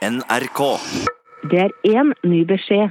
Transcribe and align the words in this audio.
NRK. 0.00 0.60
Det 1.52 1.58
er 1.60 1.72
én 1.84 2.14
ny 2.24 2.38
beskjed. 2.48 2.88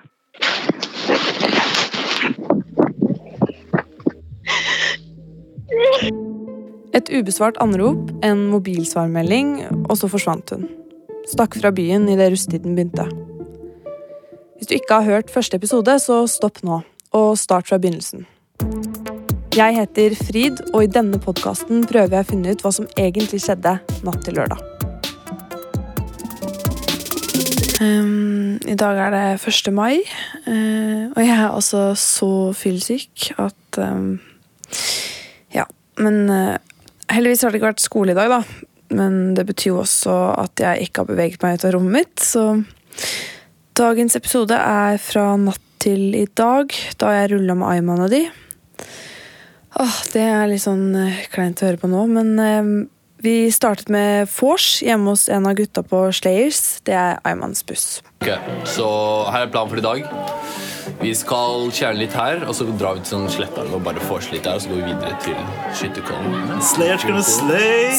Et 6.94 7.10
ubesvart 7.10 7.58
anrop, 7.66 8.12
en 8.22 8.46
mobilsvarmelding, 8.52 9.56
og 9.90 9.98
så 9.98 10.10
forsvant 10.12 10.54
hun. 10.54 10.68
Stakk 11.26 11.58
fra 11.58 11.74
byen 11.74 12.06
idet 12.14 12.30
rusttiden 12.36 12.78
begynte. 12.78 13.07
Hvis 14.60 14.70
du 14.70 14.78
ikke 14.78 15.02
har 15.02 15.10
hørt 15.10 15.34
første 15.34 15.57
episode, 15.57 15.98
så 16.00 16.28
stopp 16.30 16.62
nå, 16.62 16.84
og 17.10 17.38
start 17.41 17.71
fra 17.71 17.82
begynnelsen. 17.82 18.28
Jeg 19.57 19.82
heter 19.82 20.14
Frid, 20.14 20.62
og 20.76 20.84
i 20.86 20.94
denne 20.94 21.18
podkasten 21.18 21.88
prøver 21.89 22.20
jeg 22.20 22.28
å 22.28 22.34
finne 22.36 22.54
ut 22.54 22.62
hva 22.62 22.76
som 22.76 22.91
egentlig 23.02 23.41
skjedde 23.48 23.80
natt 24.05 24.21
til 24.28 24.38
lørdag. 24.38 24.79
Ehm, 27.80 28.59
I 28.68 28.75
dag 28.75 28.97
er 29.00 29.14
det 29.14 29.25
1. 29.47 29.69
mai, 29.71 30.01
uh, 30.47 31.06
og 31.14 31.19
jeg 31.24 31.32
er 31.32 31.46
altså 31.47 31.93
så 31.96 32.31
fyllesyk 32.58 33.30
at 33.39 33.80
um, 33.80 34.17
Ja, 35.55 35.64
men 35.97 36.28
uh, 36.28 36.58
heldigvis 37.09 37.45
har 37.45 37.53
det 37.53 37.61
ikke 37.61 37.72
vært 37.72 37.86
skole 37.86 38.11
i 38.11 38.17
dag, 38.17 38.33
da. 38.33 38.42
Men 39.00 39.33
det 39.38 39.45
betyr 39.47 39.72
jo 39.72 39.81
også 39.83 40.17
at 40.42 40.59
jeg 40.59 40.89
ikke 40.89 41.05
har 41.05 41.11
beveget 41.14 41.44
meg 41.45 41.55
ut 41.55 41.66
av 41.69 41.75
rommet 41.78 41.95
mitt, 42.02 42.19
så 42.19 42.45
dagens 43.80 44.17
episode 44.19 44.58
er 44.59 45.00
fra 45.00 45.31
natt 45.39 45.64
til 45.80 46.16
i 46.17 46.25
dag, 46.36 46.73
da 47.00 47.14
jeg 47.16 47.31
rulla 47.31 47.55
med 47.55 47.69
Ayman 47.69 48.03
og 48.03 48.11
de. 48.11 48.25
Åh, 49.80 50.00
det 50.11 50.25
er 50.25 50.50
litt 50.50 50.66
sånn 50.66 50.89
eh, 50.97 51.22
kleint 51.31 51.61
å 51.61 51.69
høre 51.69 51.80
på 51.80 51.88
nå, 51.88 52.02
men 52.11 52.33
eh, 52.44 52.72
vi 53.23 53.52
startet 53.52 53.89
med 53.91 54.30
vors 54.31 54.80
hjemme 54.86 55.11
hos 55.11 55.27
en 55.30 55.47
av 55.50 55.58
gutta 55.59 55.83
på 55.83 56.05
Slayers. 56.16 56.80
Det 56.88 56.95
er 56.95 57.19
Aymans 57.27 57.64
buss. 57.67 58.02
Ok, 58.22 58.31
Så 58.67 58.88
her 59.31 59.45
er 59.47 59.52
planen 59.52 59.69
for 59.69 59.77
i 59.77 59.86
dag. 59.86 60.08
Vi 60.99 61.11
skal 61.16 61.69
kjerne 61.71 61.99
litt 62.02 62.16
her, 62.17 62.41
og 62.49 62.55
så 62.57 62.66
drar 62.75 62.97
vi 62.97 63.03
til 63.05 63.13
sånn 63.13 63.27
Sletteren 63.31 63.71
og 63.77 63.83
bare 63.85 64.02
vorser 64.09 64.33
litt 64.35 64.44
der, 64.47 64.57
og 64.57 64.63
så 64.63 64.71
går 64.71 64.79
vi 64.81 64.88
videre 64.89 65.19
til 65.23 65.38
Skytterkollen. 65.77 66.57
Slayer's 66.66 67.05
gonna 67.07 67.23
slay. 67.23 67.94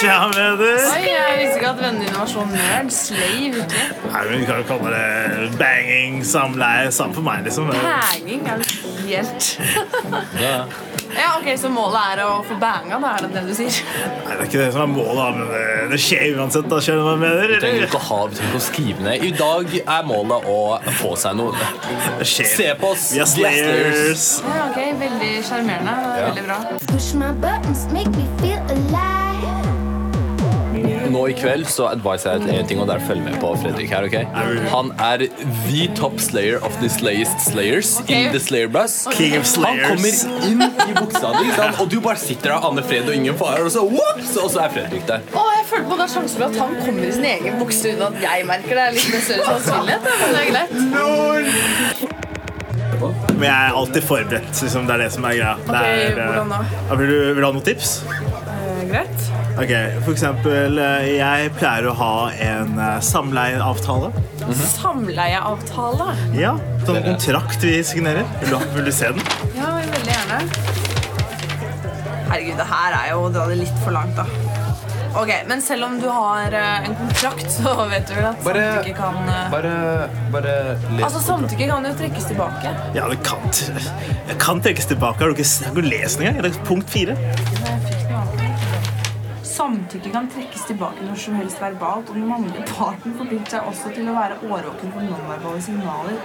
Tja, 0.00 0.16
venner. 0.32 0.80
Oi, 0.88 1.02
jeg 1.04 1.36
visste 1.42 1.60
ikke 1.60 1.70
at 1.74 1.82
vennene 1.82 2.06
dine 2.06 2.16
var 2.18 2.30
så 2.32 2.46
nerd. 2.50 2.90
Slay, 2.96 3.50
virkelig. 3.54 3.84
Nei, 4.08 4.24
men 4.30 4.40
Vi 4.40 4.48
kan 4.48 4.62
jo 4.62 4.68
kalle 4.72 4.94
det 4.96 5.52
banging, 5.60 6.18
samleie. 6.26 6.90
Samme 6.96 7.14
for 7.18 7.26
meg, 7.28 7.44
liksom. 7.46 7.70
Hanging 7.84 8.46
er 8.48 8.66
helt 9.04 9.50
Ja, 10.42 10.56
Ja, 11.16 11.28
ok, 11.38 11.48
Så 11.58 11.68
målet 11.72 12.18
er 12.18 12.22
å 12.26 12.42
få 12.46 12.56
banga, 12.60 12.98
da 13.00 13.14
er 13.16 13.26
det 13.26 13.30
det 13.38 13.42
du 13.48 13.54
sier? 13.56 13.78
Nei, 14.26 14.34
Det 14.34 14.38
er 14.38 14.44
ikke 14.48 14.60
det 14.60 14.68
som 14.74 14.82
er 14.84 14.90
målet, 14.92 15.16
da, 15.16 15.28
men 15.38 15.48
det, 15.52 15.62
det 15.94 16.00
skjer 16.04 16.36
uansett. 16.38 16.68
da, 16.68 16.80
skjønner 16.84 17.00
du 17.00 17.06
hva 17.08 17.14
jeg 17.16 17.22
mener? 17.24 17.54
Vi 17.54 17.60
trenger 17.64 17.86
ikke 17.88 18.00
å 18.00 18.06
ha, 18.08 18.20
du 18.28 18.36
trenger 18.38 18.52
ikke 18.52 18.62
å 18.62 18.66
skrive 18.68 19.06
ned. 19.08 19.24
I 19.24 19.32
dag 19.40 19.76
er 19.80 20.08
målet 20.12 20.48
å 20.52 20.58
få 21.00 21.14
seg 21.24 21.38
noe. 21.40 21.68
Det 22.20 22.28
skjer. 22.28 22.50
Se 22.58 22.68
på 22.80 22.92
oss! 22.92 23.08
Vi 23.14 23.22
er 23.24 23.30
Slayers. 23.34 24.28
Ja, 24.44 24.68
ok, 24.68 24.80
Veldig 25.04 25.32
sjarmerende. 25.48 25.96
Er 25.98 26.18
Ja. 26.20 26.28
Veldig 26.32 26.46
bra. 26.48 26.58
Push 26.92 27.14
my 27.14 27.32
buttons, 27.44 27.86
make 27.92 28.10
me 28.16 28.26
feel 28.42 28.60
alive. 28.76 29.87
Nå 31.18 31.24
i 31.28 31.34
kveld 31.34 31.66
så 31.66 31.88
adviser 31.90 32.36
jeg 32.36 32.44
deg 32.44 32.52
en 32.60 32.66
ting, 32.70 32.78
og 32.78 32.86
det 32.86 32.94
er 32.94 33.00
å 33.02 33.06
følge 33.08 33.24
med 33.24 33.38
på 33.42 33.48
Fredrik 33.58 33.90
her. 33.90 34.04
ok? 34.06 34.16
Han 34.70 34.92
er 35.02 35.24
the 35.66 35.88
top 35.98 36.20
slayer 36.22 36.62
of 36.62 36.76
the 36.78 36.90
slayest 36.92 37.42
slayers 37.42 37.96
in 38.06 38.30
the 38.30 38.38
slayer 38.38 38.70
bus. 38.70 39.00
King 39.16 39.34
of 39.40 39.46
slayers. 39.48 39.88
Han 39.88 39.98
kommer 39.98 40.14
inn 40.46 40.62
i 40.62 40.94
buksa 40.94 41.32
di, 41.34 41.48
og 41.82 41.90
du 41.90 41.98
bare 42.04 42.20
sitter 42.22 42.52
der, 42.52 42.68
Anne 42.68 42.84
Fred 42.86 43.10
og 43.10 43.14
ingen 43.18 43.34
fare, 43.40 43.64
og 43.66 43.72
så, 43.74 43.82
whoops, 43.82 44.36
og 44.38 44.46
så 44.54 44.62
er 44.68 44.70
Fredrik 44.76 45.04
der. 45.10 45.26
Å, 45.34 45.42
jeg 45.56 45.66
føler 45.72 45.86
på 45.90 45.98
det 45.98 46.06
er 46.06 46.12
sjansen 46.14 46.36
for 46.38 46.46
at 46.46 46.56
han 46.62 46.78
kommer 46.84 47.02
i 47.08 47.10
sin 47.18 47.26
egen 47.32 47.58
bukse 47.58 47.82
uten 47.96 48.06
at 48.12 48.16
jeg 48.28 48.46
merker 48.52 48.72
det. 48.78 48.84
er 48.86 48.92
litt 49.00 49.10
mer 49.10 49.22
større 49.26 49.44
sannsynlighet, 49.58 50.02
men 50.22 50.28
det 50.30 50.40
er 50.44 50.48
greit. 50.54 50.70
Men 53.38 53.46
jeg 53.46 53.58
er 53.58 53.76
alltid 53.82 54.02
forberedt. 54.06 54.54
Liksom, 54.62 54.86
det 54.86 54.94
er 54.94 55.00
det 55.04 55.10
som 55.14 55.26
er 55.26 55.34
greia. 55.38 55.54
Det 55.66 55.82
er, 55.82 55.82
eh, 56.14 56.14
hvordan 56.22 56.50
da? 56.54 56.60
Vil, 56.94 57.10
du, 57.10 57.18
vil 57.34 57.42
du 57.42 57.46
ha 57.48 57.52
noen 57.58 57.66
tips? 57.66 57.98
greit. 58.88 59.28
Ok, 59.58 59.72
For 60.04 60.12
eksempel, 60.14 60.78
eh, 60.78 61.06
jeg 61.18 61.50
pleier 61.58 61.88
å 61.90 61.94
ha 61.98 62.12
en 62.30 62.76
eh, 62.78 62.98
samleieavtale. 63.02 64.12
Samleieavtale. 64.54 66.12
Ja, 66.38 66.52
Sånn 66.86 67.00
kontrakt 67.04 67.64
vi 67.66 67.80
signerer. 67.84 68.22
Vil 68.44 68.54
du, 68.54 68.68
vil 68.76 68.86
du 68.86 68.92
se 68.94 69.10
den? 69.16 69.24
Ja, 69.58 69.72
veldig 69.80 70.14
gjerne. 70.14 70.38
Herregud, 72.28 72.54
det 72.60 72.68
her 72.70 72.94
er 73.00 73.10
jo 73.14 73.24
å 73.26 73.32
dra 73.34 73.48
det 73.50 73.58
litt 73.64 73.82
for 73.82 73.96
langt, 73.96 74.14
da. 74.20 74.28
Ok, 75.18 75.30
Men 75.48 75.62
selv 75.64 75.86
om 75.88 75.94
du 75.98 76.06
har 76.12 76.54
eh, 76.54 76.86
en 76.86 76.94
kontrakt, 77.00 77.50
så 77.58 77.74
vet 77.90 78.06
du 78.06 78.14
vel 78.14 78.28
at 78.30 78.42
Bare- 78.46 78.64
samtykke 78.76 78.94
kan 79.00 79.18
Bare, 79.56 79.74
bare 80.36 80.54
les. 80.94 81.02
Altså, 81.08 81.24
Samtykke 81.26 81.66
kan 81.72 81.88
jo 81.90 81.94
trekkes 81.98 82.30
tilbake. 82.30 82.76
Ja, 82.94 83.08
det 83.10 83.18
kan, 83.26 83.42
det 84.30 84.38
kan 84.38 84.62
trekkes 84.62 84.86
tilbake. 84.94 85.18
Har 85.24 85.34
du 85.34 85.40
ikke, 85.42 85.50
har 85.66 85.74
du 85.74 85.82
ikke 85.82 85.96
lest 85.96 86.22
den 86.22 86.30
engang? 86.30 86.46
Det 86.46 86.54
er 86.54 86.66
punkt 86.70 86.94
fire. 86.94 87.18
Samtykke 89.58 90.10
kan 90.14 90.28
trekkes 90.30 90.68
tilbake 90.68 91.02
når 91.02 91.16
som 91.18 91.34
helst 91.34 91.60
verbalt, 91.60 92.10
og 92.10 92.14
den 92.14 92.28
mannlige 92.30 92.62
parten 92.68 93.14
forplikter 93.18 93.56
seg 93.56 93.70
også 93.70 93.90
til 93.96 94.06
å 94.06 94.14
være 94.14 94.36
årvåken 94.46 94.92
for 94.94 95.02
nonverbale 95.02 95.62
signaler. 95.64 96.20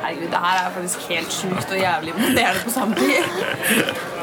Herregud, 0.00 0.30
det 0.32 0.40
her 0.44 0.60
er 0.62 0.70
faktisk 0.76 1.08
helt 1.10 1.34
sjukt 1.34 1.74
og 1.74 1.76
jævlig 1.82 2.14
imponerende 2.14 2.62
på 2.64 2.72
samme 2.72 2.96
tid. 2.96 3.22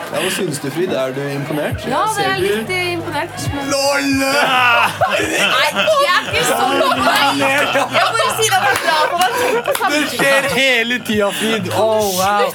Ja, 0.07 0.21
hva 0.23 0.31
synes 0.39 0.59
du, 0.63 0.71
Frid? 0.73 0.89
Er 1.03 1.13
du 1.13 1.21
imponert? 1.27 1.85
Ja, 1.91 2.01
det 2.17 2.25
er 2.31 2.41
litt 2.41 2.73
eh, 2.73 2.93
imponert, 2.95 3.37
men 3.53 3.69
Nei, 5.53 5.69
jeg 6.07 6.15
er 6.15 6.31
ikke 6.31 6.45
så 6.49 6.57
imponert! 6.73 8.26
Det 8.37 8.57
er 8.57 9.07
på. 9.11 9.17
Det 9.91 10.01
skjer 10.11 10.47
hele 10.53 10.97
tida, 11.07 11.27
Frid! 11.37 11.67
Oh, 11.73 12.09
wow. 12.17 12.53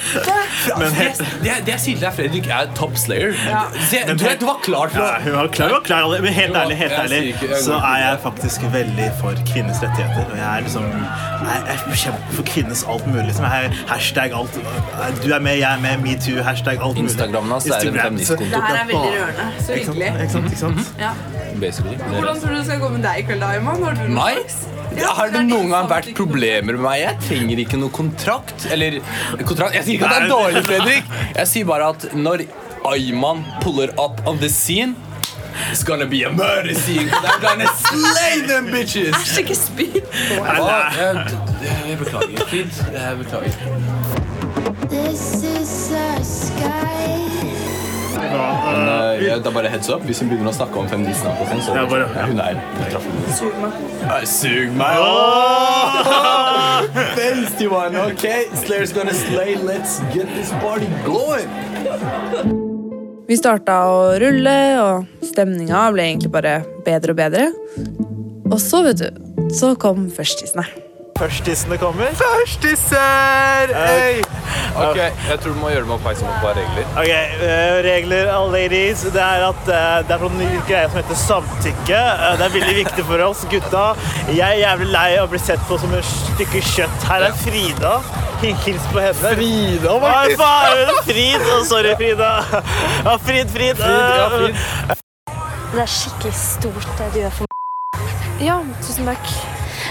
Men 0.78 0.92
Det, 0.94 1.06
det, 1.42 1.54
det 1.66 1.72
jeg 1.72 1.80
sier 1.84 1.96
til 1.98 2.04
deg, 2.04 2.14
Fredrik, 2.18 2.46
er 2.56 2.68
top 2.78 2.96
slayer. 3.00 3.34
Se, 3.90 4.02
du, 4.08 4.14
du 4.40 4.46
var 4.46 4.58
klar 4.64 4.92
for 4.92 5.02
Ja, 5.02 5.18
hun 5.24 5.36
var 5.38 5.48
klar, 5.56 5.68
hun 5.72 5.76
var 5.78 5.84
klar 5.86 6.08
Men 6.22 6.32
helt 6.36 6.56
ærlig, 6.56 6.76
helt 6.82 6.92
Jeg 6.92 7.00
ærlig 7.04 7.18
sier 7.18 7.32
ikke- 7.32 7.50
jeg 7.54 7.62
så 7.64 7.72
går 7.72 7.78
ikke. 7.78 7.92
er 7.92 8.04
jeg 8.08 8.18
faktisk 8.26 8.66
veldig 8.76 9.08
for 9.20 9.42
kvinners 9.52 9.82
rettigheter. 9.82 10.24
Og 10.30 10.36
jeg 10.38 10.48
er 10.56 10.60
liksom 10.68 10.86
Jeg 11.42 11.62
jeg 11.72 11.98
kjemper 12.04 12.34
for 12.38 12.42
kvinnes 12.52 12.84
alt 12.94 13.06
mulig. 13.06 13.24
Liksom. 13.30 13.44
Jeg 13.44 13.64
er 13.64 13.70
hashtag 13.92 14.32
alt 14.40 14.54
Du 15.24 15.28
er 15.32 15.38
med, 15.48 15.56
jeg 15.58 15.70
er 15.74 15.80
med, 15.86 15.96
metoo, 16.06 16.42
hashtag 16.42 16.78
alt 16.78 16.96
mulig. 16.96 17.08
Instagrammen 17.10 17.52
hans 17.52 17.66
er 17.66 17.74
en 17.74 17.80
Instagram, 17.80 18.04
feministkonto. 18.04 18.44
så- 18.44 18.50
Det 18.52 18.62
her 18.68 18.74
er 18.74 18.86
veldig 18.86 19.12
rørende. 19.18 19.46
Så 19.66 19.72
Ikke 19.72 19.84
sant? 19.86 19.96
hyggelig. 19.96 20.22
Ikke 20.22 20.32
sant? 20.32 20.44
Ikke 20.46 20.56
sant? 20.56 20.94
Ja. 21.00 21.10
Basically. 21.60 21.96
Hvordan 21.96 22.40
tror 22.40 22.48
du 22.48 22.56
det 22.56 22.64
skal 22.66 22.78
gå 22.80 22.88
med 22.88 23.02
deg 23.02 23.18
i 23.18 23.22
kveld, 23.28 23.42
Ayman? 23.42 23.82
Har 23.84 23.94
du 23.94 24.00
noe 24.00 24.08
Meg? 24.08 24.38
flaks? 24.38 24.56
Har 25.00 25.30
det 25.32 25.44
noen 25.48 25.70
gang 25.72 25.88
vært 25.90 26.10
problemer 26.16 26.76
med 26.76 26.82
meg? 26.84 26.98
Jeg 27.02 27.20
trenger 27.28 27.62
ikke 27.64 27.78
noe 27.80 27.92
kontrakt. 27.94 28.66
Eller 28.72 28.98
kontrakt 29.46 29.76
Jeg 29.78 29.86
sier 29.86 29.98
ikke 30.00 30.10
at 30.10 30.18
det 30.18 30.26
er 30.26 30.32
dårlig, 30.32 30.64
Fredrik. 30.66 31.14
Jeg 31.36 31.50
sier 31.52 31.68
bare 31.68 31.92
at 31.94 32.08
når 32.16 32.44
Ayman 32.88 33.44
puller 33.62 33.92
up 34.00 34.20
on 34.26 34.38
the 34.42 34.50
scene 34.50 34.96
It's 35.70 35.84
gonna 35.84 36.06
be 36.06 36.22
a 36.24 36.32
murder 36.32 36.74
scene. 36.74 37.10
I'm 37.12 37.40
gonna 37.42 37.68
slay 37.76 38.40
them 38.48 38.70
bitches! 38.72 39.14
Æsj, 39.14 39.38
ikke 39.42 39.54
spy! 39.54 39.86
Nei. 40.40 40.56
Jeg, 41.88 41.98
beklager, 42.00 42.46
Frid. 42.48 42.80
Jeg 42.92 43.18
beklager. 43.18 43.52
This 44.88 45.44
is 45.44 45.92
our 45.92 46.24
sky. 46.24 47.01
Men 48.32 48.88
uh, 48.88 49.20
det 49.20 49.46
er 49.46 49.54
bare 49.54 49.70
heads 49.72 49.88
up. 49.92 50.02
Hvis 50.08 50.20
hun 50.22 50.30
begynner 50.32 50.50
å 50.52 50.56
snakke 50.56 50.78
om 50.80 50.88
feminisme. 50.88 51.32
så 51.66 51.76
Ja, 51.76 51.84
bare- 51.86 52.08
ja. 52.16 52.26
hun 52.26 52.40
er. 52.40 52.60
Sug 53.36 53.54
meg. 53.62 54.26
Sug 54.28 54.72
meg! 54.78 54.98
Åh! 54.98 56.82
Fancy 57.18 57.66
one, 57.68 57.96
ok? 58.08 58.26
Slayer's 58.64 58.92
gonna 58.92 59.14
slay. 59.14 59.56
Let's 59.56 60.00
get 60.14 60.26
this 60.36 60.50
party 60.62 60.88
going! 61.06 61.48
Vi 63.28 63.36
starta 63.38 63.76
å 63.88 63.98
rulle, 64.20 64.56
og 64.82 65.24
stemninga 65.24 65.86
ble 65.94 66.08
egentlig 66.10 66.32
bare 66.34 66.56
bedre 66.84 67.14
og 67.14 67.20
bedre. 67.20 67.46
Og 68.52 68.58
så, 68.60 68.82
vet 68.84 69.00
du, 69.00 69.08
så 69.56 69.72
kom 69.80 70.08
førstisene. 70.12 70.66
Førstissene 71.18 71.76
kommer. 71.78 72.10
Førstisser! 72.18 73.72
Hey! 73.76 74.22
Ok, 74.72 74.96
jeg 74.96 75.36
tror 75.42 75.52
du 75.52 75.58
må 75.60 75.68
gjøre 75.70 75.84
det 75.84 75.88
med 75.90 75.96
oppmerksom 75.98 76.30
på 76.40 76.52
regler. 76.56 76.86
Ok, 76.98 77.10
uh, 77.42 77.76
Regler, 77.84 78.30
all 78.32 78.48
ladies, 78.54 79.02
det 79.14 79.20
er 79.22 79.44
at 79.50 79.62
uh, 79.68 80.00
det 80.08 80.16
er 80.16 80.22
sånn 80.24 80.38
ny 80.40 80.48
greie 80.68 80.88
som 80.88 80.98
heter 80.98 81.20
samtykke. 81.20 82.00
Uh, 82.22 82.26
det 82.40 82.46
er 82.48 82.54
veldig 82.56 82.76
viktig 82.80 83.04
for 83.10 83.24
oss 83.28 83.44
gutta. 83.52 83.84
Jeg 84.32 84.42
er 84.48 84.60
jævlig 84.64 84.88
lei 84.94 85.06
av 85.18 85.28
å 85.28 85.32
bli 85.34 85.42
sett 85.42 85.62
på 85.68 85.78
som 85.82 85.94
et 85.98 86.08
stykke 86.10 86.64
kjøtt. 86.72 87.06
Her 87.10 87.28
er 87.28 87.38
Frida. 87.44 87.94
Hils 88.42 88.82
på 88.90 88.98
henne. 88.98 89.34
Frida, 89.36 89.92
Hva 90.02 90.16
faen? 90.40 90.96
Frid. 91.06 91.44
Oh, 91.52 91.62
sorry, 91.68 91.92
Frida. 92.00 92.32
Ja, 93.06 93.14
Frid, 93.22 93.52
Frid. 93.54 93.78
Ja, 93.78 94.26
Eh, 94.26 94.36
Frid. 94.38 94.98
Det 95.72 95.80
er 95.86 95.88
skikkelig 95.88 96.34
stort 96.36 96.88
det 96.98 97.06
du 97.14 97.20
gjør 97.22 97.36
for 97.38 97.46
meg. 97.46 98.42
Ja, 98.42 98.58
tusen 98.82 99.06
takk. 99.06 99.30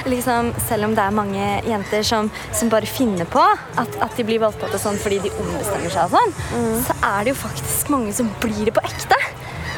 Liksom, 0.10 0.54
selv 0.68 0.88
om 0.88 0.96
det 0.98 1.04
er 1.04 1.14
mange 1.14 1.48
jenter 1.68 2.02
som, 2.06 2.30
som 2.58 2.72
bare 2.72 2.90
finner 2.90 3.28
på 3.30 3.42
at, 3.42 3.98
at 4.02 4.16
de 4.18 4.26
blir 4.26 4.42
voldtatt 4.42 4.74
og 4.74 4.82
sånn 4.82 4.98
fordi 5.02 5.20
de 5.28 5.34
ombestemmer 5.44 5.94
seg, 5.94 6.10
og 6.10 6.16
sånn, 6.18 6.82
så 6.88 6.96
er 7.12 7.28
det 7.28 7.36
jo 7.36 7.42
faktisk 7.44 7.92
mange 7.94 8.16
som 8.18 8.32
blir 8.42 8.66
det 8.66 8.74
på 8.74 8.84
ekte. 8.88 9.20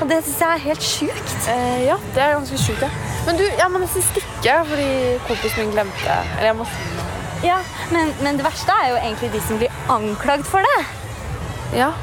Og 0.01 0.09
det 0.09 0.21
syns 0.25 0.39
jeg 0.41 0.49
er 0.55 0.63
helt 0.63 0.85
sjukt. 0.87 1.35
Eh, 1.51 1.81
ja, 1.85 1.97
det 2.15 2.23
er 2.23 2.33
ganske 2.37 2.57
sjukt, 2.59 2.81
ja. 2.83 2.89
Men 3.27 3.37
du, 3.39 3.43
jeg 3.45 3.71
må 3.71 3.79
nesten 3.79 4.03
stikke 4.03 4.55
fordi 4.67 4.87
kompisen 5.29 5.61
min 5.61 5.69
glemte 5.71 6.15
Eller 6.33 6.49
jeg 6.49 6.57
må 6.59 6.65
Ja, 7.45 7.61
men, 7.93 8.11
men 8.25 8.39
det 8.39 8.43
verste 8.43 8.75
er 8.83 8.89
jo 8.91 8.97
egentlig 8.99 9.29
de 9.31 9.43
som 9.45 9.61
blir 9.61 9.77
anklagd 9.91 10.47
for 10.47 10.65
det. 10.65 10.79
Ja. 11.77 11.93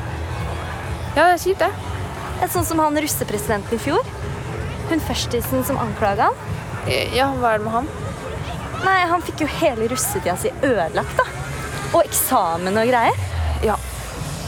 Ja, 1.17 1.26
det 1.26 1.34
er 1.34 1.43
kjipt, 1.43 1.64
det. 1.64 1.70
Det 2.40 2.49
Sånn 2.55 2.69
som 2.69 2.81
han 2.81 2.96
russepresidenten 2.96 3.76
i 3.76 3.82
fjor. 3.82 4.06
Hun 4.90 5.02
førstisen 5.05 5.64
som 5.69 5.81
anklaga 5.81 6.31
han. 6.31 6.46
Ja, 7.14 7.28
hva 7.37 7.55
er 7.55 7.61
det 7.61 7.67
med 7.67 7.75
han? 7.75 7.90
Nei, 8.84 8.99
Han 9.11 9.22
fikk 9.22 9.44
jo 9.44 9.49
hele 9.61 9.88
russetida 9.90 10.37
si 10.40 10.52
ødelagt. 10.62 11.17
da. 11.17 11.25
Og 11.94 12.05
eksamen 12.05 12.76
og 12.78 12.87
greier. 12.88 13.17
Ja. 13.67 13.76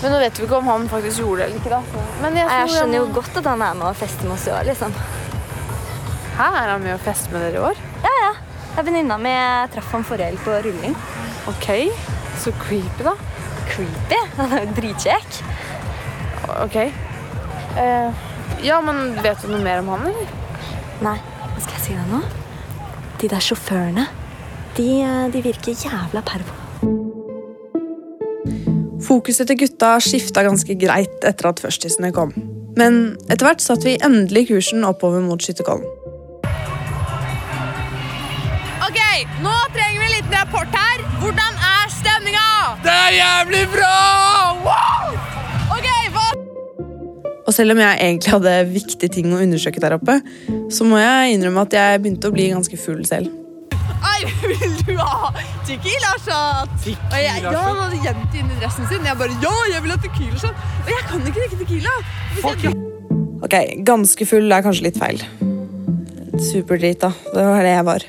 Men 0.02 0.12
nå 0.14 0.18
vet 0.18 0.38
vi 0.38 0.46
ikke 0.46 0.56
om 0.58 0.66
han 0.70 0.88
faktisk 0.90 1.22
gjorde 1.22 1.42
det 1.42 1.46
eller 1.50 1.60
ikke. 1.60 1.70
da. 1.70 2.06
Men 2.22 2.36
jeg, 2.36 2.48
Jeg 2.48 2.70
skjønner 2.76 2.98
jo 2.98 3.08
godt 3.14 3.36
at 3.36 3.44
han 3.52 3.62
er 3.62 3.74
med 3.74 3.86
og 3.90 3.96
fester 3.96 4.24
med 4.24 4.32
oss 4.38 4.46
i 4.46 4.50
år. 4.54 4.64
liksom. 4.70 4.94
Hæ, 6.38 6.46
er 6.48 6.70
han 6.72 6.82
med 6.82 6.94
å 6.96 7.02
feste 7.04 7.30
med 7.34 7.42
dere 7.44 7.60
i 7.60 7.64
år? 7.70 7.82
Ja, 8.06 8.12
ja. 8.22 8.32
Det 8.72 8.78
er 8.80 8.86
venninna 8.88 9.18
mi 9.20 9.34
traff 9.74 9.90
han 9.92 10.04
forrige 10.08 10.30
helg 10.30 10.40
på 10.46 10.54
rulling. 10.64 10.94
Ok, 11.50 11.68
så 12.40 12.52
creepy, 12.62 13.04
da. 13.04 13.12
Creepy. 13.68 14.18
Han 14.38 14.52
er 14.56 14.64
jo 14.64 14.72
dritkjekk. 14.78 15.42
Ok. 16.64 16.76
Uh, 17.76 18.10
ja, 18.64 18.80
men 18.84 19.14
vet 19.22 19.42
du 19.42 19.48
noe 19.52 19.60
mer 19.64 19.82
om 19.82 19.88
han, 19.92 20.06
eller? 20.08 20.32
Nei, 21.04 21.14
skal 21.58 21.76
jeg 21.76 21.84
si 21.84 21.94
deg 21.96 22.10
nå? 22.12 22.20
De 23.22 23.28
der 23.30 23.38
sjåførene, 23.38 24.08
de, 24.76 24.86
eh, 25.00 25.32
de 25.32 25.42
virker 25.44 25.76
jævla 25.78 26.24
pervo. 26.26 26.56
Fokuset 29.06 29.46
til 29.46 29.58
gutta 29.60 29.92
skifta 30.02 30.42
ganske 30.42 30.74
greit 30.74 31.22
etter 31.28 31.48
at 31.52 31.60
førstisene 31.62 32.10
kom. 32.12 32.32
Men 32.76 33.16
etter 33.30 33.46
hvert 33.46 33.62
satte 33.62 33.86
vi 33.86 33.98
endelig 34.02 34.48
kursen 34.48 34.82
oppover 34.88 35.22
mot 35.22 35.42
skytterkollen. 35.42 35.86
Ok, 38.88 38.98
nå 39.44 39.54
trenger 39.76 40.00
vi 40.00 40.08
en 40.08 40.16
liten 40.16 40.34
rapport 40.40 40.80
her. 40.82 41.06
Hvordan 41.22 41.62
er 41.74 41.94
stemninga? 42.00 42.48
Det 42.82 42.96
er 42.96 43.20
jævlig 43.20 43.68
bra! 43.76 44.51
Og 47.52 47.56
selv 47.56 47.74
om 47.74 47.80
jeg 47.82 47.96
egentlig 48.00 48.30
hadde 48.32 48.52
viktige 48.72 49.12
ting 49.12 49.26
å 49.28 49.38
undersøke 49.44 49.80
der 49.82 49.92
oppe, 49.98 50.14
så 50.72 50.86
må 50.88 50.96
jeg 50.96 51.34
innrømme 51.34 51.66
at 51.66 51.74
jeg 51.76 51.98
begynte 52.00 52.30
å 52.30 52.32
bli 52.32 52.46
ganske 52.48 52.78
full 52.80 53.02
selv. 53.04 53.28
Ai, 54.00 54.22
vil 54.40 54.76
du 54.86 54.94
ha 54.96 55.28
tequila 55.68 56.14
shot? 56.24 56.72
Og 56.72 57.18
jeg, 57.20 57.42
ja, 57.44 57.50
han 57.52 57.76
hadde 57.82 57.98
gjemt 58.06 58.22
det 58.32 58.40
inni 58.40 58.56
dressen 58.56 58.88
sin. 58.88 59.04
Jeg 59.04 59.20
bare, 59.20 59.36
ja, 59.44 59.52
jeg 59.68 59.84
vil 59.84 59.92
ha 59.92 59.98
tequila 60.00 60.40
shot. 60.40 60.62
Og 60.78 60.88
jeg 60.94 61.04
kan 61.10 61.26
ikke 61.28 61.42
drikke 61.42 61.58
tequila. 61.60 61.92
Jeg 62.38 62.72
Ok, 63.44 63.56
ganske 63.84 64.28
full 64.30 64.56
er 64.56 64.64
kanskje 64.64 64.86
litt 64.86 65.00
feil. 65.02 65.20
Superdrita. 66.40 67.10
Det 67.34 67.44
var 67.50 67.68
det 67.68 67.74
jeg 67.74 67.88
var. 67.90 68.06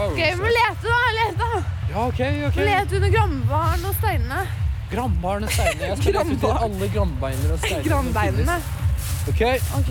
Ok, 0.00 0.18
vi 0.18 0.34
må 0.42 0.50
lete 0.56 0.90
da, 0.90 0.98
lete. 1.20 1.62
Ja, 1.92 2.08
ok, 2.08 2.20
ok. 2.50 2.58
Lete 2.66 2.98
under 2.98 3.14
grambaren 3.14 3.86
og 3.86 3.94
steinene. 4.02 4.42
Granbarn 4.90 5.44
og 5.46 5.52
steiner. 5.54 5.86
Jeg 5.92 5.98
skal 6.00 6.16
lete 6.18 6.34
ut 6.34 6.44
alle 6.64 6.88
granbeiner 6.94 7.52
og 7.54 7.58
steiner. 7.62 7.84
Grambeinene. 7.86 8.56
Ok, 9.30 9.42
Ok. 9.78 9.90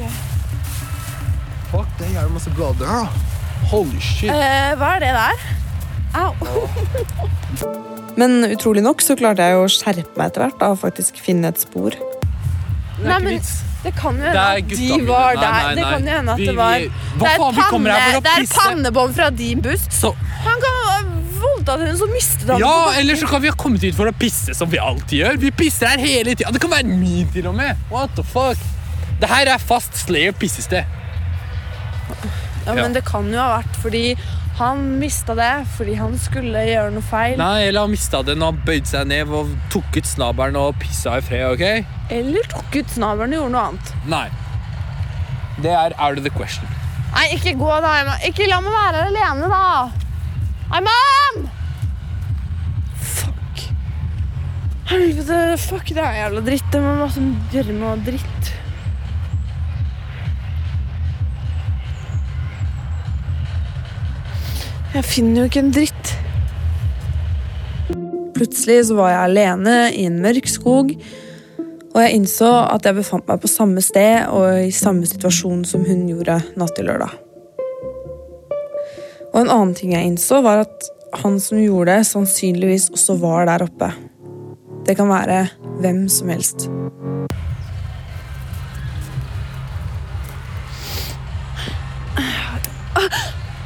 fuck, 1.72 1.88
det 2.00 2.08
er 2.08 2.14
jævlig 2.18 2.34
masse 2.34 2.52
blader 2.58 2.90
her 2.90 3.06
da. 3.06 3.10
Holy 3.70 4.00
shit. 4.02 4.30
Uh, 4.32 4.76
hva 4.80 4.96
er 4.96 5.04
det 5.06 5.14
der? 5.16 5.48
Au. 6.20 6.34
Men 8.20 8.44
utrolig 8.50 8.82
nok 8.84 9.02
så 9.06 9.16
klarte 9.20 9.46
jeg 9.46 9.56
å 9.62 9.68
skjerpe 9.72 10.18
meg 10.20 10.32
etter 10.32 10.48
hvert 10.48 10.64
og 10.68 10.80
faktisk 10.82 11.20
finne 11.24 11.52
et 11.54 11.62
spor. 11.62 11.96
Det 11.96 13.06
Nei, 13.06 13.14
er 13.14 13.16
ikke 13.16 13.24
men- 13.24 13.36
vits. 13.38 13.58
Det 13.80 13.94
kan 13.96 14.18
jo 14.20 14.26
hende 14.28 14.42
at 14.44 14.72
de 14.76 14.88
var 15.08 15.08
var 15.08 15.36
Nei, 15.40 15.44
nei, 15.46 15.60
nei, 15.64 15.76
Det 15.78 15.84
kan 15.88 16.04
jo 16.04 16.16
hende 16.18 16.32
at 16.34 16.40
det 16.44 16.56
var 16.58 16.74
vi- 16.80 16.90
Hva 16.90 17.20
Det 17.22 17.30
er 17.30 17.38
faen, 17.40 17.56
vi 17.56 17.62
kommer 17.70 17.92
her 17.96 18.12
for 18.12 18.18
å 18.20 18.24
det 18.26 18.34
er 18.36 18.48
pannebånd 18.58 19.16
fra 19.16 19.30
din 19.30 19.62
buss. 19.62 19.86
Så, 19.90 20.12
Han 20.44 20.60
kan 20.66 20.79
voldtatt 21.70 21.86
henne, 21.86 21.98
så 22.00 22.08
mistet 22.12 22.50
han 22.50 22.62
ja, 22.62 22.74
eller 23.00 23.16
så 23.20 23.28
kan 23.30 23.42
vi 23.44 23.50
ha 23.52 23.56
kommet 23.60 23.84
hit 23.86 23.98
for 23.98 24.10
å 24.10 24.16
pisse 24.18 24.56
som 24.58 24.70
vi 24.72 24.80
alltid 24.82 25.22
gjør. 25.22 25.40
Vi 25.42 25.52
pisser 25.52 25.92
her 25.94 26.02
hele 26.02 26.36
tiden. 26.36 26.54
Det 26.56 26.62
kan 26.64 26.72
være 26.74 26.90
min 26.90 27.30
til 27.34 27.48
og 27.48 27.56
med. 27.58 27.78
What 27.92 28.16
the 28.18 28.24
fuck? 28.26 28.58
Det 29.20 29.30
her 29.30 29.52
er 29.54 29.62
fast 29.62 29.98
Slayer 30.06 30.32
pissested. 30.34 30.86
Ja, 32.66 32.74
Ja. 32.76 32.84
Men 32.84 32.94
det 32.94 33.02
kan 33.08 33.26
jo 33.32 33.40
ha 33.40 33.60
vært 33.62 33.78
fordi 33.82 34.18
han 34.60 34.82
mista 35.00 35.34
det 35.34 35.66
fordi 35.78 35.94
han 35.96 36.18
skulle 36.20 36.60
gjøre 36.68 36.92
noe 36.94 37.02
feil. 37.02 37.38
Nei, 37.40 37.68
eller 37.70 37.86
han 37.86 37.94
mista 37.94 38.22
det 38.22 38.36
når 38.38 38.52
han 38.52 38.60
bøyde 38.68 38.86
seg 38.92 39.08
ned 39.08 39.32
og 39.34 39.54
tok 39.74 39.98
ut 39.98 40.06
snabelen 40.06 40.60
og 40.60 40.76
pissa 40.82 41.16
i 41.18 41.24
fred, 41.26 41.46
ok? 41.56 42.12
Eller 42.14 42.50
tok 42.52 42.76
ut 42.76 42.94
snabelen 42.94 43.34
og 43.34 43.40
gjorde 43.40 43.54
noe 43.56 43.64
annet. 43.72 43.94
Nei. 44.12 44.28
Det 45.64 45.72
er 45.72 45.96
out 45.98 46.20
of 46.20 46.24
the 46.28 46.34
question. 46.36 46.68
Nei, 47.16 47.26
ikke 47.40 47.56
gå 47.58 47.72
da. 47.82 47.96
Ikke 48.28 48.48
la 48.52 48.60
meg 48.62 48.76
være 48.76 49.02
her 49.02 49.10
alene, 49.10 49.50
da. 49.50 49.90
Hei, 50.70 50.84
Fuck. 50.86 51.59
Helvete, 55.30 55.58
fuck, 55.62 55.90
det 55.94 56.02
er 56.02 56.16
jævla 56.24 56.42
dritt. 56.42 56.70
Det 56.74 56.80
må 56.82 56.96
masse 56.98 57.22
gjørme 57.54 57.90
og 57.92 58.00
dritt. 58.02 58.48
Jeg 64.96 65.06
finner 65.06 65.44
jo 65.44 65.52
ikke 65.52 65.62
en 65.62 65.72
dritt. 65.76 66.16
Plutselig 68.34 68.80
så 68.90 68.98
var 68.98 69.14
jeg 69.14 69.22
alene 69.28 69.78
i 69.94 70.08
en 70.10 70.18
mørk 70.24 70.50
skog, 70.50 70.96
og 71.94 72.02
jeg 72.02 72.18
innså 72.18 72.50
at 72.66 72.90
jeg 72.90 72.98
befant 72.98 73.30
meg 73.30 73.46
på 73.46 73.54
samme 73.54 73.86
sted 73.86 74.34
og 74.34 74.66
i 74.66 74.74
samme 74.74 75.06
situasjon 75.06 75.62
som 75.68 75.86
hun 75.86 76.08
gjorde 76.10 76.42
natt 76.58 76.74
til 76.74 76.90
lørdag. 76.90 77.14
Og 79.30 79.44
en 79.44 79.54
annen 79.54 79.78
ting 79.78 79.94
jeg 79.94 80.10
innså, 80.10 80.42
var 80.42 80.66
at 80.66 80.94
han 81.22 81.38
som 81.44 81.62
gjorde 81.62 82.00
det, 82.00 82.08
sannsynligvis 82.10 82.90
også 82.98 83.22
var 83.22 83.46
der 83.52 83.70
oppe. 83.70 83.94
Det 84.90 84.96
kan 84.98 85.10
være 85.10 85.48
hvem 85.80 86.10
som 86.10 86.30
helst. 86.30 86.70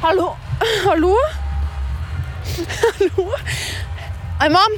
Hallo? 0.02 0.28
Hallo? 0.84 1.16
Hallo? 2.98 3.32
Ayman! 4.40 4.72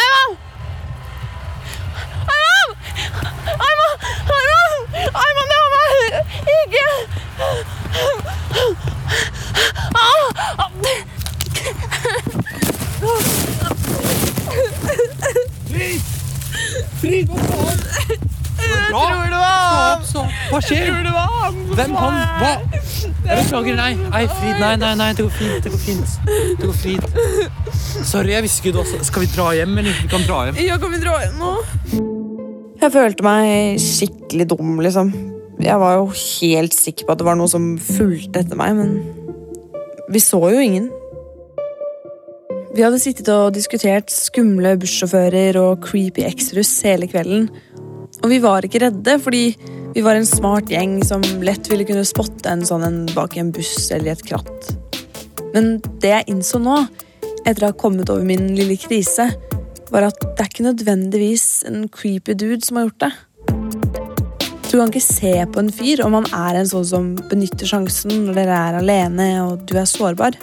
Ayman! 0.00 0.30
Ayman! 2.34 2.70
Ayman! 3.66 3.92
Ayman, 5.22 5.46
det 5.50 5.58
var 5.62 5.70
meg! 5.74 5.92
Ikke 6.54 6.86
Ah! 9.94 10.26
Frid, 17.00 17.26
hva 17.26 17.36
faen? 17.42 17.80
Jeg 18.62 18.78
tror 18.90 19.24
det 19.32 19.40
var 19.42 19.58
han! 19.74 20.02
Hva 20.50 20.51
skjer? 20.66 20.86
Tror 20.88 21.02
det 21.06 21.14
var 21.14 21.32
han 21.36 21.58
som 21.58 21.74
Hvem 21.78 21.96
han? 21.98 22.18
Hva? 22.42 22.52
Jeg 23.22 23.44
beklager, 23.44 23.76
nei. 23.78 23.90
Nei, 24.02 24.22
Frid, 24.30 24.60
nei, 24.60 24.72
nei, 24.82 24.92
nei, 25.00 25.10
det 25.18 25.26
går 25.26 25.34
fint. 25.38 25.64
Det 25.64 25.72
går 25.72 25.82
fint. 25.82 26.14
Det 26.28 26.68
går 26.68 26.78
fint. 26.78 27.06
Sorry, 28.08 28.32
jeg 28.34 28.46
visste 28.46 28.62
ikke 28.62 28.74
du 28.74 28.80
også 28.82 29.02
Skal 29.06 29.24
vi 29.24 29.28
dra 29.34 29.50
hjem, 29.56 29.76
eller? 29.82 29.98
Vi 30.02 30.10
kan 30.12 30.24
dra 30.26 30.40
hjem. 30.48 30.62
Ja, 30.64 30.78
kan 30.82 30.94
vi 30.94 31.02
dra 31.02 31.18
hjem 31.22 31.38
nå? 31.42 31.52
Jeg 32.82 32.94
følte 32.96 33.26
meg 33.26 33.82
skikkelig 33.82 34.48
dum, 34.50 34.74
liksom. 34.82 35.12
Jeg 35.62 35.78
var 35.78 36.00
jo 36.00 36.08
helt 36.10 36.74
sikker 36.74 37.06
på 37.06 37.14
at 37.14 37.20
det 37.20 37.26
var 37.28 37.38
noe 37.38 37.50
som 37.50 37.76
fulgte 37.78 38.42
etter 38.42 38.58
meg, 38.58 38.74
men 38.74 38.96
vi 40.10 40.22
så 40.22 40.40
jo 40.50 40.58
ingen. 40.58 40.88
Vi 42.72 42.82
hadde 42.82 42.98
sittet 42.98 43.28
og 43.30 43.52
diskutert 43.54 44.10
skumle 44.10 44.74
bussjåfører 44.80 45.58
og 45.60 45.84
creepy 45.84 46.24
eksruss 46.26 46.72
hele 46.88 47.06
kvelden. 47.10 47.46
Og 48.22 48.28
vi 48.32 48.40
var 48.42 48.64
ikke 48.66 48.80
redde, 48.86 49.18
fordi 49.22 49.44
vi 49.94 50.00
var 50.00 50.14
en 50.14 50.26
smart 50.26 50.70
gjeng 50.70 51.00
som 51.04 51.22
lett 51.44 51.70
ville 51.70 51.84
kunne 51.84 52.04
spotte 52.08 52.48
en 52.48 52.64
sånn 52.64 52.84
en 52.86 53.00
bak 53.12 53.36
i 53.36 53.42
en 53.42 53.52
buss 53.52 53.90
eller 53.92 54.10
i 54.10 54.14
et 54.14 54.24
kratt. 54.24 54.70
Men 55.52 55.74
det 56.00 56.12
jeg 56.14 56.28
innså 56.32 56.60
nå, 56.62 56.78
etter 57.44 57.66
å 57.66 57.72
ha 57.72 57.76
kommet 57.76 58.08
over 58.12 58.24
min 58.24 58.54
lille 58.56 58.78
krise, 58.80 59.28
var 59.92 60.06
at 60.08 60.22
det 60.22 60.40
er 60.40 60.48
ikke 60.48 60.64
nødvendigvis 60.70 61.46
en 61.68 61.84
creepy 61.92 62.36
dude 62.38 62.62
som 62.64 62.78
har 62.80 62.88
gjort 62.88 63.04
det. 63.04 63.12
Du 64.70 64.78
kan 64.78 64.88
ikke 64.88 65.04
se 65.04 65.34
på 65.52 65.60
en 65.60 65.68
fyr 65.74 66.00
om 66.06 66.16
han 66.16 66.30
er 66.32 66.62
en 66.62 66.70
sånn 66.70 66.88
som 66.88 67.10
benytter 67.28 67.68
sjansen 67.68 68.24
når 68.24 68.40
dere 68.40 68.62
er 68.70 68.78
alene 68.78 69.28
og 69.44 69.66
du 69.68 69.76
er 69.76 69.90
sårbar. 69.90 70.38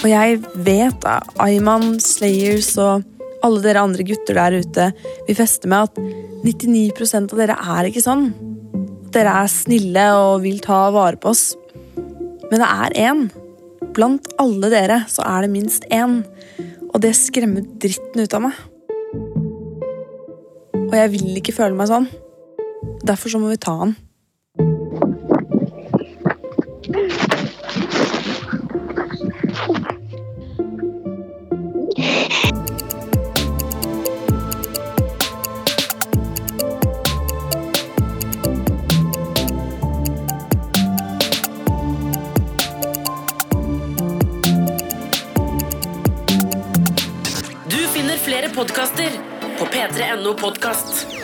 Og 0.00 0.08
jeg 0.10 0.40
vet 0.66 1.06
av 1.06 1.30
Ayman, 1.44 2.00
Slayers 2.02 2.72
og 2.82 3.06
alle 3.46 3.62
dere 3.64 3.82
andre 3.84 4.04
gutter 4.06 4.36
der 4.36 4.58
ute 4.60 4.90
vil 5.26 5.38
feste 5.38 5.70
med 5.70 5.88
at 5.88 6.00
99% 6.44 7.34
av 7.34 7.40
dere 7.40 7.56
er 7.76 7.88
ikke 7.90 8.04
sånn. 8.04 8.30
At 9.06 9.12
dere 9.16 9.36
er 9.42 9.52
snille 9.52 10.06
og 10.18 10.42
vil 10.44 10.60
ta 10.64 10.82
vare 10.94 11.20
på 11.20 11.32
oss. 11.32 11.50
Men 12.50 12.62
det 12.62 12.68
er 12.68 12.98
én. 13.08 13.24
Blant 13.96 14.28
alle 14.40 14.70
dere 14.72 15.02
så 15.10 15.24
er 15.26 15.44
det 15.44 15.54
minst 15.54 15.86
én. 15.94 16.20
Og 16.90 17.00
det 17.04 17.14
skremmer 17.18 17.66
dritten 17.82 18.24
ut 18.24 18.36
av 18.36 18.46
meg. 18.48 18.60
Og 20.90 20.94
jeg 20.98 21.12
vil 21.12 21.38
ikke 21.38 21.54
føle 21.54 21.76
meg 21.78 21.90
sånn. 21.90 22.08
Derfor 23.06 23.32
så 23.32 23.40
må 23.42 23.52
vi 23.52 23.60
ta 23.62 23.76
han. 23.84 23.94
Podkaster 49.80 49.88
på 49.88 49.94
p3.no 49.94 50.34
podkast. 50.34 51.19